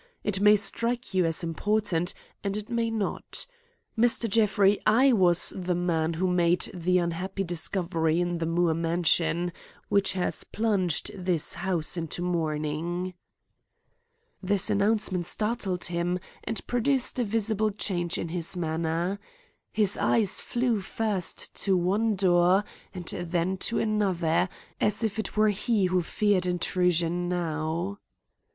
[0.23, 3.45] It may strike you as important, and it may not.
[3.95, 4.27] Mr.
[4.27, 9.53] Jeffrey, I was the man who made the unhappy discovery in the Moore mansion,
[9.89, 13.13] which has plunged this house into mourning."
[14.41, 19.19] This announcement startled him and produced a visible change in his manner.
[19.71, 24.49] His eyes flew first to one door and then to another,
[24.79, 27.99] as if it were he who feared intrusion now.